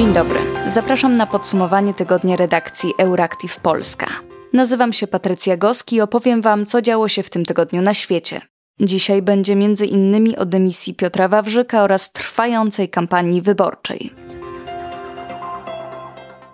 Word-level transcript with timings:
Dzień 0.00 0.12
dobry. 0.12 0.40
Zapraszam 0.66 1.16
na 1.16 1.26
podsumowanie 1.26 1.94
tygodnia 1.94 2.36
redakcji 2.36 2.92
Euractiv 2.98 3.56
Polska. 3.56 4.06
Nazywam 4.52 4.92
się 4.92 5.06
Patrycja 5.06 5.56
Goski 5.56 5.96
i 5.96 6.00
opowiem 6.00 6.42
Wam, 6.42 6.66
co 6.66 6.82
działo 6.82 7.08
się 7.08 7.22
w 7.22 7.30
tym 7.30 7.44
tygodniu 7.44 7.82
na 7.82 7.94
świecie. 7.94 8.40
Dzisiaj 8.80 9.22
będzie 9.22 9.56
między 9.56 9.86
innymi 9.86 10.36
o 10.36 10.46
dymisji 10.46 10.94
Piotra 10.94 11.28
Wawrzyka 11.28 11.82
oraz 11.82 12.12
trwającej 12.12 12.88
kampanii 12.88 13.42
wyborczej. 13.42 14.14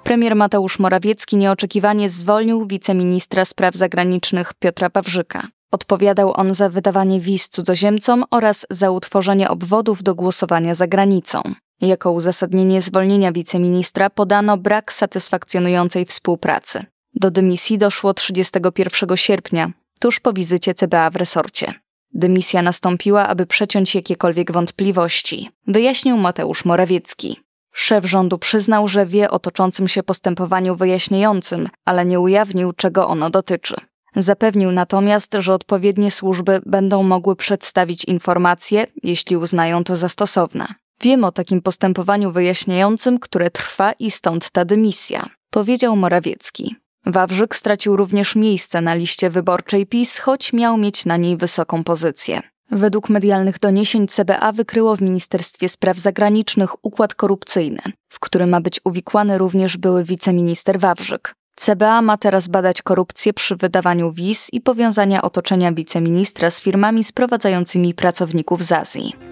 Premier 0.05 0.37
Mateusz 0.37 0.79
Morawiecki 0.79 1.37
nieoczekiwanie 1.37 2.11
zwolnił 2.11 2.67
wiceministra 2.67 3.45
spraw 3.45 3.75
zagranicznych 3.75 4.53
Piotra 4.59 4.89
Wawrzyka. 4.95 5.49
Odpowiadał 5.73 6.33
on 6.41 6.55
za 6.55 6.69
wydawanie 6.69 7.21
wiz 7.21 7.49
cudzoziemcom 7.49 8.25
oraz 8.31 8.67
za 8.71 8.91
utworzenie 8.91 9.51
obwodów 9.51 10.03
do 10.03 10.15
głosowania 10.15 10.75
za 10.75 10.87
granicą. 10.87 11.43
Jako 11.81 12.13
uzasadnienie 12.13 12.83
zwolnienia 12.83 13.33
wiceministra 13.33 14.11
podano 14.11 14.57
brak 14.57 14.93
satysfakcjonującej 14.93 16.07
współpracy. 16.07 16.85
Do 17.15 17.31
dymisji 17.31 17.79
doszło 17.79 18.15
31 18.15 19.17
sierpnia, 19.17 19.73
tuż 20.01 20.21
po 20.21 20.33
wizycie 20.33 20.75
CBA 20.75 21.11
w 21.11 21.17
resorcie. 21.17 21.75
Dymisja 22.15 22.63
nastąpiła, 22.63 23.29
aby 23.29 23.47
przeciąć 23.47 23.95
jakiekolwiek 23.95 24.53
wątpliwości, 24.53 25.51
wyjaśnił 25.67 26.17
Mateusz 26.17 26.65
Morawiecki. 26.65 27.41
Szef 27.73 28.05
rządu 28.05 28.39
przyznał, 28.39 28.89
że 28.89 29.07
wie 29.07 29.31
o 29.31 29.39
toczącym 29.39 29.89
się 29.89 30.03
postępowaniu 30.03 30.77
wyjaśniającym, 30.77 31.69
ale 31.85 32.07
nie 32.07 32.21
ujawnił, 32.21 32.73
czego 32.73 33.09
ono 33.09 33.31
dotyczy. 33.31 33.75
Zapewnił 34.15 34.73
natomiast, 34.73 35.37
że 35.39 35.55
odpowiednie 35.55 36.11
służby 36.11 36.61
będą 36.67 37.03
mogły 37.03 37.37
przedstawić 37.37 38.05
informacje, 38.05 38.87
jeśli 39.03 39.37
uznają 39.37 39.85
to 39.85 39.97
za 39.97 40.09
stosowne. 40.09 40.67
Wiem 41.03 41.25
o 41.25 41.33
takim 41.33 41.63
postępowaniu 41.63 42.33
wyjaśniającym, 42.33 43.19
które 43.19 43.51
trwa 43.51 43.93
i 43.93 44.11
stąd 44.11 44.51
ta 44.51 44.65
dymisja, 44.65 45.29
powiedział 45.51 45.97
Morawiecki. 45.97 46.77
Wawrzyk 47.07 47.57
stracił 47.57 47.97
również 47.97 48.37
miejsce 48.37 48.81
na 48.81 48.95
liście 48.95 49.31
wyborczej 49.31 49.87
PiS, 49.87 50.19
choć 50.19 50.53
miał 50.53 50.79
mieć 50.79 51.05
na 51.05 51.17
niej 51.17 51.37
wysoką 51.37 51.85
pozycję. 51.85 52.41
Według 52.71 53.09
medialnych 53.09 53.59
doniesień 53.59 54.09
CBA 54.09 54.53
wykryło 54.53 54.97
w 54.97 55.03
Ministerstwie 55.03 55.69
Spraw 55.69 55.99
Zagranicznych 55.99 56.85
układ 56.85 57.15
korupcyjny, 57.15 57.83
w 58.09 58.21
który 58.21 58.47
ma 58.47 58.61
być 58.61 58.81
uwikłany 58.85 59.39
również 59.39 59.77
były 59.77 60.05
wiceminister 60.05 60.81
Wawrzyk. 60.81 61.35
CBA 61.57 62.03
ma 62.03 62.17
teraz 62.17 62.49
badać 62.49 62.83
korupcję 62.83 63.33
przy 63.33 63.57
wydawaniu 63.57 64.13
wiz 64.13 64.49
i 64.53 64.61
powiązania 64.61 65.23
otoczenia 65.23 65.73
wiceministra 65.73 66.51
z 66.51 66.61
firmami 66.61 67.05
sprowadzającymi 67.05 67.95
pracowników 67.95 68.63
z 68.63 68.73
Azji. 68.73 69.26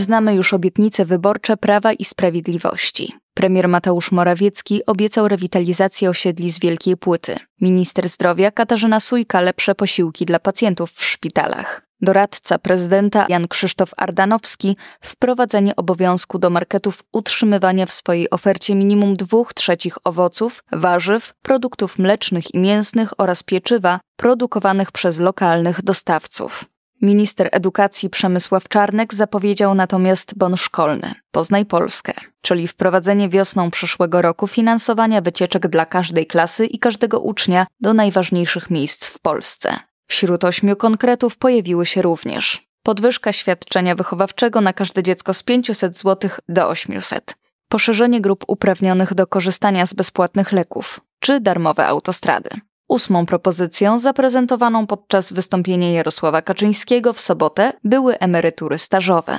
Znamy 0.00 0.34
już 0.34 0.54
obietnice 0.54 1.04
wyborcze 1.04 1.56
Prawa 1.56 1.92
i 1.92 2.04
Sprawiedliwości. 2.04 3.14
Premier 3.34 3.68
Mateusz 3.68 4.12
Morawiecki 4.12 4.86
obiecał 4.86 5.28
rewitalizację 5.28 6.10
osiedli 6.10 6.50
z 6.50 6.60
Wielkiej 6.60 6.96
Płyty. 6.96 7.36
Minister 7.60 8.08
zdrowia 8.08 8.50
Katarzyna 8.50 9.00
Sujka 9.00 9.40
lepsze 9.40 9.74
posiłki 9.74 10.26
dla 10.26 10.38
pacjentów 10.38 10.90
w 10.90 11.04
szpitalach. 11.04 11.82
Doradca 12.00 12.58
prezydenta 12.58 13.26
Jan 13.28 13.48
Krzysztof 13.48 13.90
Ardanowski 13.96 14.76
wprowadzenie 15.00 15.76
obowiązku 15.76 16.38
do 16.38 16.50
marketów 16.50 17.02
utrzymywania 17.12 17.86
w 17.86 17.92
swojej 17.92 18.30
ofercie 18.30 18.74
minimum 18.74 19.16
dwóch 19.16 19.54
trzecich 19.54 19.98
owoców, 20.04 20.64
warzyw, 20.72 21.34
produktów 21.42 21.98
mlecznych 21.98 22.54
i 22.54 22.58
mięsnych 22.58 23.20
oraz 23.20 23.42
pieczywa 23.42 24.00
produkowanych 24.16 24.92
przez 24.92 25.18
lokalnych 25.18 25.82
dostawców. 25.82 26.64
Minister 27.02 27.48
edukacji 27.52 28.10
Przemysław 28.10 28.68
Czarnek 28.68 29.14
zapowiedział 29.14 29.74
natomiast 29.74 30.38
bon 30.38 30.56
szkolny 30.56 31.14
Poznaj 31.30 31.66
Polskę, 31.66 32.12
czyli 32.42 32.68
wprowadzenie 32.68 33.28
wiosną 33.28 33.70
przyszłego 33.70 34.22
roku 34.22 34.46
finansowania 34.46 35.20
wycieczek 35.20 35.68
dla 35.68 35.86
każdej 35.86 36.26
klasy 36.26 36.66
i 36.66 36.78
każdego 36.78 37.20
ucznia 37.20 37.66
do 37.80 37.94
najważniejszych 37.94 38.70
miejsc 38.70 39.06
w 39.06 39.18
Polsce. 39.18 39.76
Wśród 40.06 40.44
ośmiu 40.44 40.76
konkretów 40.76 41.36
pojawiły 41.36 41.86
się 41.86 42.02
również 42.02 42.68
podwyżka 42.82 43.32
świadczenia 43.32 43.94
wychowawczego 43.94 44.60
na 44.60 44.72
każde 44.72 45.02
dziecko 45.02 45.34
z 45.34 45.42
500 45.42 45.98
zł 45.98 46.30
do 46.48 46.68
800, 46.68 47.34
poszerzenie 47.68 48.20
grup 48.20 48.44
uprawnionych 48.46 49.14
do 49.14 49.26
korzystania 49.26 49.86
z 49.86 49.94
bezpłatnych 49.94 50.52
leków 50.52 51.00
czy 51.20 51.40
darmowe 51.40 51.86
autostrady. 51.86 52.50
Ósmą 52.90 53.26
propozycją, 53.26 53.98
zaprezentowaną 53.98 54.86
podczas 54.86 55.32
wystąpienia 55.32 55.90
Jarosława 55.90 56.42
Kaczyńskiego 56.42 57.12
w 57.12 57.20
sobotę, 57.20 57.72
były 57.84 58.18
emerytury 58.18 58.78
stażowe. 58.78 59.38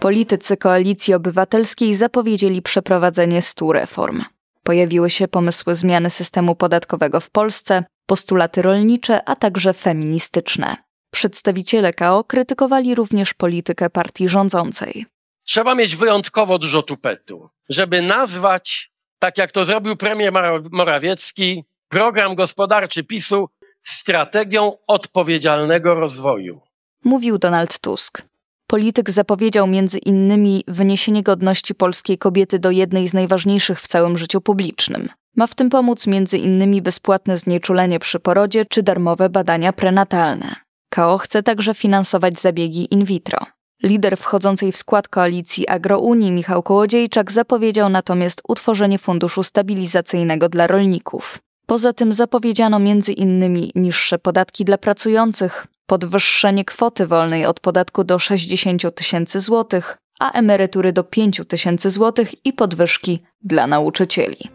Politycy 0.00 0.56
Koalicji 0.56 1.14
Obywatelskiej 1.14 1.94
zapowiedzieli 1.94 2.62
przeprowadzenie 2.62 3.42
stu 3.42 3.72
reform. 3.72 4.22
Pojawiły 4.62 5.10
się 5.10 5.28
pomysły 5.28 5.74
zmiany 5.74 6.10
systemu 6.10 6.54
podatkowego 6.54 7.20
w 7.20 7.30
Polsce, 7.30 7.84
postulaty 8.06 8.62
rolnicze, 8.62 9.28
a 9.28 9.36
także 9.36 9.74
feministyczne. 9.74 10.76
Przedstawiciele 11.10 11.92
KO 11.92 12.24
krytykowali 12.24 12.94
również 12.94 13.34
politykę 13.34 13.90
partii 13.90 14.28
rządzącej. 14.28 15.06
Trzeba 15.44 15.74
mieć 15.74 15.96
wyjątkowo 15.96 16.58
dużo 16.58 16.82
tupetu, 16.82 17.48
żeby 17.68 18.02
nazwać 18.02 18.95
tak 19.18 19.38
jak 19.38 19.52
to 19.52 19.64
zrobił 19.64 19.96
premier 19.96 20.32
Morawiecki, 20.70 21.64
program 21.88 22.34
gospodarczy 22.34 23.04
PiSu 23.04 23.48
strategią 23.82 24.72
odpowiedzialnego 24.86 25.94
rozwoju. 25.94 26.60
Mówił 27.04 27.38
Donald 27.38 27.78
Tusk. 27.78 28.22
Polityk 28.66 29.10
zapowiedział 29.10 29.66
między 29.66 29.98
innymi 29.98 30.64
wyniesienie 30.68 31.22
godności 31.22 31.74
polskiej 31.74 32.18
kobiety 32.18 32.58
do 32.58 32.70
jednej 32.70 33.08
z 33.08 33.14
najważniejszych 33.14 33.80
w 33.80 33.88
całym 33.88 34.18
życiu 34.18 34.40
publicznym. 34.40 35.08
Ma 35.36 35.46
w 35.46 35.54
tym 35.54 35.70
pomóc 35.70 36.06
między 36.06 36.38
innymi 36.38 36.82
bezpłatne 36.82 37.38
znieczulenie 37.38 37.98
przy 37.98 38.20
porodzie 38.20 38.64
czy 38.64 38.82
darmowe 38.82 39.28
badania 39.28 39.72
prenatalne. 39.72 40.56
KO 40.90 41.18
chce 41.18 41.42
także 41.42 41.74
finansować 41.74 42.40
zabiegi 42.40 42.94
in 42.94 43.04
vitro. 43.04 43.38
Lider 43.82 44.16
wchodzącej 44.16 44.72
w 44.72 44.76
skład 44.76 45.08
koalicji 45.08 45.68
Agrounii 45.68 46.32
Michał 46.32 46.62
Kołodziejczak 46.62 47.32
zapowiedział 47.32 47.88
natomiast 47.88 48.42
utworzenie 48.48 48.98
funduszu 48.98 49.42
stabilizacyjnego 49.42 50.48
dla 50.48 50.66
rolników. 50.66 51.38
Poza 51.66 51.92
tym 51.92 52.12
zapowiedziano 52.12 52.76
m.in. 52.76 53.70
niższe 53.74 54.18
podatki 54.18 54.64
dla 54.64 54.78
pracujących, 54.78 55.66
podwyższenie 55.86 56.64
kwoty 56.64 57.06
wolnej 57.06 57.46
od 57.46 57.60
podatku 57.60 58.04
do 58.04 58.18
60 58.18 58.94
tysięcy 58.94 59.40
złotych, 59.40 59.96
a 60.20 60.32
emerytury 60.32 60.92
do 60.92 61.04
5 61.04 61.40
tysięcy 61.48 61.90
złotych 61.90 62.46
i 62.46 62.52
podwyżki 62.52 63.22
dla 63.42 63.66
nauczycieli. 63.66 64.50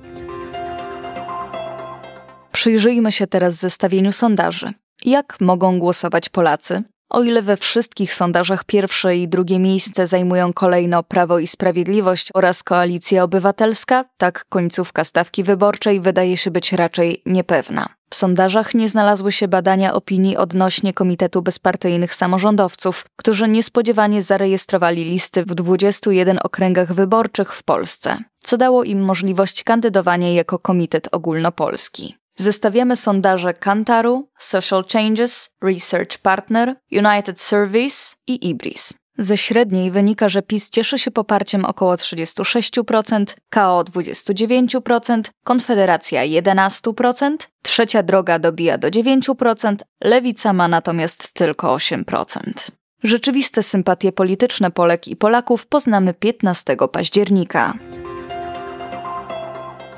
Przyjrzyjmy 2.51 3.11
się 3.11 3.27
teraz 3.27 3.55
zestawieniu 3.55 4.11
sondaży. 4.11 4.73
Jak 5.05 5.37
mogą 5.41 5.79
głosować 5.79 6.29
Polacy? 6.29 6.83
O 7.13 7.23
ile 7.23 7.41
we 7.41 7.57
wszystkich 7.57 8.13
sondażach 8.13 8.63
pierwsze 8.63 9.17
i 9.17 9.27
drugie 9.27 9.59
miejsce 9.59 10.07
zajmują 10.07 10.53
kolejno 10.53 11.03
Prawo 11.03 11.39
i 11.39 11.47
Sprawiedliwość 11.47 12.29
oraz 12.33 12.63
Koalicja 12.63 13.23
Obywatelska, 13.23 14.05
tak 14.17 14.45
końcówka 14.49 15.03
stawki 15.03 15.43
wyborczej 15.43 16.01
wydaje 16.01 16.37
się 16.37 16.51
być 16.51 16.73
raczej 16.73 17.21
niepewna. 17.25 17.85
W 18.09 18.15
sondażach 18.15 18.73
nie 18.73 18.89
znalazły 18.89 19.31
się 19.31 19.47
badania 19.47 19.93
opinii 19.93 20.37
odnośnie 20.37 20.93
Komitetu 20.93 21.41
Bezpartyjnych 21.41 22.15
Samorządowców, 22.15 23.05
którzy 23.15 23.47
niespodziewanie 23.47 24.23
zarejestrowali 24.23 25.03
listy 25.03 25.45
w 25.45 25.55
21 25.55 26.39
okręgach 26.43 26.93
wyborczych 26.93 27.53
w 27.53 27.63
Polsce, 27.63 28.17
co 28.39 28.57
dało 28.57 28.83
im 28.83 29.03
możliwość 29.03 29.63
kandydowania 29.63 30.33
jako 30.33 30.59
Komitet 30.59 31.07
Ogólnopolski. 31.11 32.20
Zestawiamy 32.35 32.95
sondaże 32.95 33.53
Kantaru, 33.53 34.29
Social 34.39 34.83
Changes, 34.93 35.55
Research 35.63 36.17
Partner, 36.17 36.75
United 36.91 37.39
Service 37.41 38.15
i 38.27 38.49
Ibris. 38.49 38.93
Ze 39.17 39.37
średniej 39.37 39.91
wynika, 39.91 40.29
że 40.29 40.41
PiS 40.41 40.69
cieszy 40.69 40.99
się 40.99 41.11
poparciem 41.11 41.65
około 41.65 41.95
36%, 41.95 43.25
KO 43.49 43.83
29%, 43.83 45.21
Konfederacja 45.43 46.21
11%, 46.21 47.35
Trzecia 47.61 48.03
Droga 48.03 48.39
dobija 48.39 48.77
do 48.77 48.87
9%, 48.87 49.75
Lewica 50.03 50.53
ma 50.53 50.67
natomiast 50.67 51.33
tylko 51.33 51.75
8%. 51.75 52.71
Rzeczywiste 53.03 53.63
sympatie 53.63 54.11
polityczne 54.11 54.71
Polek 54.71 55.07
i 55.07 55.15
Polaków 55.15 55.67
poznamy 55.67 56.13
15 56.13 56.77
października. 56.91 57.73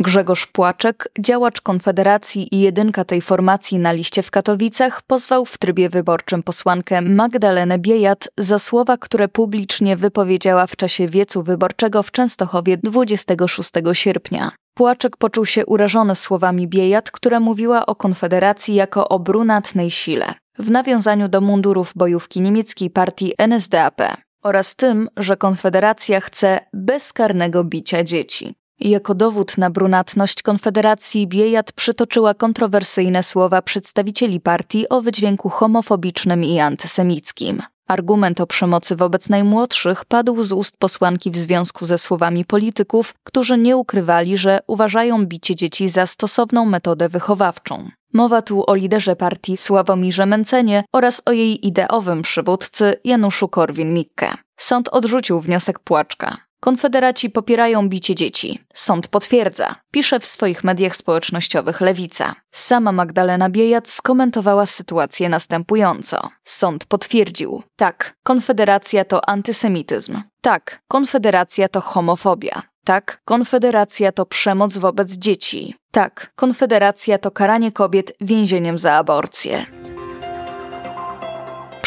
Grzegorz 0.04 0.48
Płaczek, 0.48 1.08
działacz 1.20 1.62
Konfederacji 1.62 2.56
i 2.56 2.60
jedynka 2.60 3.06
tej 3.06 3.22
formacji 3.22 3.80
na 3.80 3.92
liście 3.92 4.24
w 4.24 4.32
Katowicach, 4.32 5.02
pozwał 5.02 5.46
w 5.46 5.58
trybie 5.58 5.90
wyborczym 5.90 6.44
posłankę 6.44 7.02
Magdalenę 7.02 7.80
Biejat 7.80 8.30
za 8.38 8.60
słowa, 8.60 8.98
które 8.98 9.28
publicznie 9.28 9.98
wypowiedziała 9.98 10.68
w 10.68 10.76
czasie 10.76 11.08
wiecu 11.08 11.44
wyborczego 11.44 12.04
w 12.04 12.12
Częstochowie 12.12 12.78
26 12.78 13.72
sierpnia. 13.94 14.52
Płaczek 14.74 15.18
poczuł 15.18 15.46
się 15.46 15.66
urażony 15.66 16.16
słowami 16.16 16.68
Biejat, 16.68 17.12
która 17.12 17.40
mówiła 17.40 17.86
o 17.86 17.96
Konfederacji 17.96 18.76
jako 18.76 19.10
o 19.10 19.20
brunatnej 19.20 19.92
sile, 19.92 20.34
w 20.60 20.72
nawiązaniu 20.72 21.28
do 21.28 21.42
mundurów 21.42 21.92
bojówki 21.96 22.42
niemieckiej 22.42 22.90
partii 22.90 23.34
NSDAP. 23.38 24.02
oraz 24.44 24.76
tym, 24.76 25.10
że 25.18 25.38
Konfederacja 25.38 26.20
chce 26.20 26.60
bezkarnego 26.74 27.64
bicia 27.64 28.04
dzieci. 28.04 28.56
Jako 28.84 29.16
dowód 29.16 29.58
na 29.58 29.70
brunatność 29.70 30.42
Konfederacji 30.42 31.28
Biejat 31.28 31.72
przytoczyła 31.72 32.34
kontrowersyjne 32.34 33.24
słowa 33.24 33.62
przedstawicieli 33.62 34.40
partii 34.40 34.90
o 34.90 35.02
wydźwięku 35.02 35.50
homofobicznym 35.50 36.44
i 36.44 36.60
antysemickim. 36.60 37.62
Argument 37.88 38.42
o 38.42 38.48
przemocy 38.48 38.96
wobec 38.96 39.30
najmłodszych 39.30 40.06
padł 40.06 40.44
z 40.44 40.52
ust 40.52 40.78
posłanki 40.78 41.32
w 41.32 41.38
związku 41.38 41.86
ze 41.86 41.98
słowami 41.98 42.46
polityków, 42.46 43.14
którzy 43.24 43.58
nie 43.58 43.78
ukrywali, 43.78 44.38
że 44.38 44.60
uważają 44.68 45.26
bicie 45.26 45.56
dzieci 45.56 45.90
za 45.90 46.06
stosowną 46.06 46.66
metodę 46.66 47.10
wychowawczą. 47.10 47.90
Mowa 48.14 48.42
tu 48.42 48.64
o 48.68 48.76
liderze 48.76 49.16
partii 49.16 49.58
Sławomirze 49.58 50.26
Mencenie 50.26 50.84
oraz 50.94 51.22
o 51.26 51.32
jej 51.32 51.68
ideowym 51.68 52.22
przywódcy 52.22 52.96
Januszu 53.04 53.48
Korwin-Mikke. 53.48 54.34
Sąd 54.58 54.90
odrzucił 54.90 55.42
wniosek 55.42 55.80
Płaczka. 55.80 56.38
Konfederaci 56.64 57.30
popierają 57.30 57.90
bicie 57.90 58.16
dzieci. 58.16 58.60
Sąd 58.74 59.08
potwierdza, 59.08 59.76
pisze 59.92 60.20
w 60.20 60.26
swoich 60.26 60.64
mediach 60.64 60.96
społecznościowych 60.96 61.82
Lewica. 61.82 62.36
Sama 62.52 62.92
Magdalena 62.92 63.50
Biejat 63.50 63.90
skomentowała 63.90 64.66
sytuację 64.66 65.30
następująco. 65.30 66.30
Sąd 66.46 66.86
potwierdził, 66.86 67.64
tak, 67.76 68.16
Konfederacja 68.24 69.06
to 69.06 69.30
antysemityzm. 69.30 70.22
Tak, 70.42 70.80
Konfederacja 70.88 71.68
to 71.68 71.82
homofobia. 71.82 72.62
Tak, 72.86 73.22
Konfederacja 73.26 74.12
to 74.12 74.26
przemoc 74.26 74.78
wobec 74.78 75.12
dzieci. 75.12 75.76
Tak, 75.92 76.32
Konfederacja 76.36 77.18
to 77.18 77.32
karanie 77.32 77.72
kobiet 77.72 78.14
więzieniem 78.22 78.80
za 78.80 78.94
aborcję. 78.94 79.83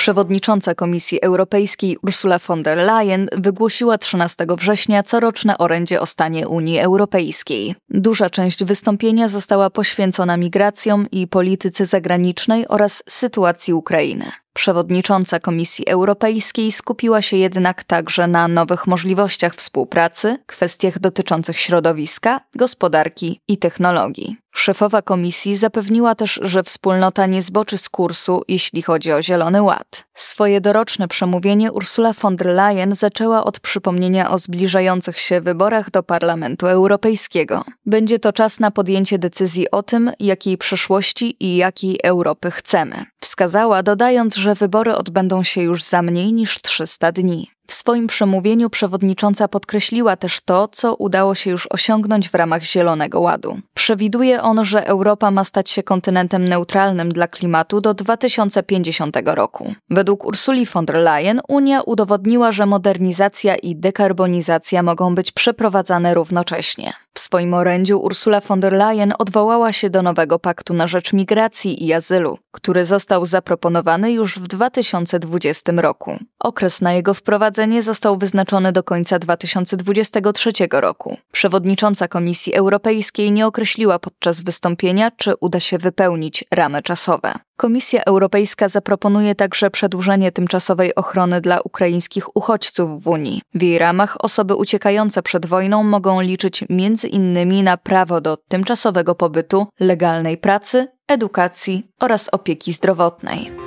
Przewodnicząca 0.06 0.75
Komisji 0.75 1.23
Europejskiej 1.23 1.97
Ursula 2.03 2.38
von 2.38 2.62
der 2.62 2.79
Leyen 2.79 3.29
wygłosiła 3.32 3.99
13 3.99 4.47
września 4.58 5.03
coroczne 5.03 5.58
orędzie 5.58 6.00
o 6.00 6.06
stanie 6.06 6.49
Unii 6.49 6.79
Europejskiej. 6.79 7.75
Duża 7.91 8.31
część 8.31 8.64
wystąpienia 8.64 9.29
została 9.29 9.70
poświęcona 9.70 10.37
migracjom 10.37 11.06
i 11.11 11.29
polityce 11.29 11.87
zagranicznej 11.87 12.69
oraz 12.69 13.03
sytuacji 13.08 13.75
Ukrainy. 13.75 14.45
Przewodnicząca 14.56 15.41
Komisji 15.41 15.88
Europejskiej 15.88 16.73
skupiła 16.73 17.23
się 17.23 17.37
jednak 17.37 17.85
także 17.85 18.26
na 18.26 18.49
nowych 18.49 18.87
możliwościach 18.87 19.55
współpracy, 19.55 20.38
kwestiach 20.47 20.99
dotyczących 20.99 21.58
środowiska, 21.58 22.41
gospodarki 22.55 23.41
i 23.49 23.58
technologii. 23.58 24.37
Szefowa 24.58 25.03
komisji 25.03 25.56
zapewniła 25.56 26.14
też, 26.14 26.41
że 26.43 26.62
wspólnota 26.62 27.26
nie 27.26 27.43
zboczy 27.43 27.79
z 27.79 27.88
kursu, 27.88 28.43
jeśli 28.49 28.82
chodzi 28.82 29.12
o 29.12 29.23
Zielony 29.23 29.62
Ład. 29.62 30.06
Swoje 30.14 30.61
doroczne 30.61 31.08
przemówienie 31.08 31.73
Ursula 31.73 32.12
von 32.12 32.37
der 32.37 32.47
Leyen 32.47 32.94
zaczęła 32.94 33.44
od 33.44 33.61
przypomnienia 33.61 34.31
o 34.31 34.38
zbliżających 34.38 35.19
się 35.19 35.41
wyborach 35.41 35.91
do 35.91 36.03
Parlamentu 36.03 36.67
Europejskiego. 36.67 37.64
Będzie 37.87 38.19
to 38.19 38.32
czas 38.32 38.61
na 38.61 38.70
podjęcie 38.70 39.19
decyzji 39.19 39.70
o 39.70 39.82
tym, 39.82 40.12
jakiej 40.20 40.58
przyszłości 40.58 41.37
i 41.41 41.56
jakiej 41.56 41.99
Europy 42.05 42.50
chcemy. 42.50 43.05
Wskazała, 43.20 43.82
dodając, 43.82 44.37
że 44.37 44.45
wybory 44.54 44.94
odbędą 44.94 45.43
się 45.43 45.62
już 45.62 45.82
za 45.82 46.02
mniej 46.02 46.32
niż 46.32 46.62
300 46.62 47.12
dni. 47.12 47.56
W 47.66 47.74
swoim 47.74 48.06
przemówieniu 48.06 48.70
przewodnicząca 48.70 49.48
podkreśliła 49.48 50.16
też 50.16 50.40
to, 50.40 50.68
co 50.68 50.94
udało 50.94 51.34
się 51.34 51.50
już 51.50 51.66
osiągnąć 51.70 52.28
w 52.28 52.34
ramach 52.34 52.62
Zielonego 52.62 53.20
Ładu. 53.20 53.58
Przewiduje 53.74 54.42
on, 54.42 54.64
że 54.64 54.86
Europa 54.86 55.30
ma 55.30 55.44
stać 55.44 55.70
się 55.70 55.82
kontynentem 55.82 56.44
neutralnym 56.48 57.08
dla 57.08 57.28
klimatu 57.28 57.80
do 57.80 57.94
2050 57.94 59.16
roku. 59.24 59.74
Według 59.90 60.24
Ursuli 60.24 60.66
von 60.66 60.86
der 60.86 60.96
Leyen 60.96 61.40
Unia 61.48 61.82
udowodniła, 61.82 62.52
że 62.52 62.66
modernizacja 62.66 63.56
i 63.56 63.76
dekarbonizacja 63.76 64.82
mogą 64.82 65.14
być 65.14 65.32
przeprowadzane 65.32 66.14
równocześnie. 66.14 66.92
W 67.14 67.20
swoim 67.20 67.54
orędziu 67.54 68.00
Ursula 68.00 68.40
von 68.40 68.60
der 68.60 68.72
Leyen 68.72 69.14
odwołała 69.19 69.72
się 69.72 69.90
do 69.90 70.02
nowego 70.02 70.38
paktu 70.38 70.74
na 70.74 70.86
rzecz 70.86 71.12
migracji 71.12 71.86
i 71.86 71.92
azylu, 71.92 72.38
który 72.52 72.84
został 72.84 73.26
zaproponowany 73.26 74.12
już 74.12 74.38
w 74.38 74.46
2020 74.46 75.72
roku. 75.72 76.19
Okres 76.46 76.81
na 76.81 76.93
jego 76.93 77.14
wprowadzenie 77.14 77.82
został 77.82 78.19
wyznaczony 78.19 78.72
do 78.72 78.82
końca 78.82 79.19
2023 79.19 80.52
roku. 80.72 81.16
Przewodnicząca 81.32 82.08
Komisji 82.08 82.54
Europejskiej 82.54 83.32
nie 83.32 83.46
określiła 83.46 83.98
podczas 83.98 84.43
wystąpienia, 84.43 85.10
czy 85.10 85.34
uda 85.40 85.60
się 85.60 85.78
wypełnić 85.78 86.44
ramy 86.50 86.82
czasowe. 86.82 87.32
Komisja 87.56 88.04
Europejska 88.04 88.69
zaproponuje 88.69 89.34
także 89.34 89.70
przedłużenie 89.70 90.32
tymczasowej 90.32 90.94
ochrony 90.94 91.40
dla 91.40 91.60
ukraińskich 91.60 92.37
uchodźców 92.37 93.02
w 93.02 93.08
Unii. 93.08 93.43
W 93.54 93.62
jej 93.62 93.78
ramach 93.78 94.25
osoby 94.25 94.54
uciekające 94.54 95.22
przed 95.22 95.46
wojną 95.46 95.82
mogą 95.82 96.20
liczyć 96.20 96.64
innymi 97.10 97.62
na 97.62 97.76
prawo 97.76 98.20
do 98.20 98.37
tymczasowego 98.37 99.14
pobytu, 99.14 99.66
legalnej 99.81 100.38
pracy, 100.38 100.88
edukacji 101.08 101.87
oraz 102.00 102.28
opieki 102.28 102.72
zdrowotnej. 102.72 103.65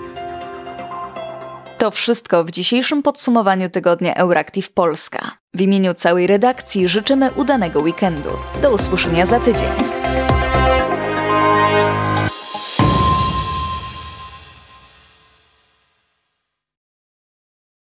To 1.80 1.92
wszystko 1.92 2.44
w 2.44 2.52
dzisiejszym 2.52 3.04
podsumowaniu 3.04 3.70
tygodnia 3.70 4.16
Euractiv 4.16 4.72
Polska. 4.72 5.32
W 5.54 5.62
imieniu 5.62 5.94
całej 5.94 6.28
redakcji 6.28 6.88
życzymy 6.88 7.32
udanego 7.32 7.80
weekendu. 7.80 8.30
Do 8.62 8.72
usłyszenia 8.72 9.26
za 9.26 9.40
tydzień. 9.40 9.70